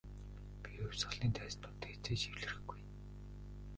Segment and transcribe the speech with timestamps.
[0.61, 2.81] Би хувьсгалын дайснуудтай хэзээ ч эвлэрэхгүй.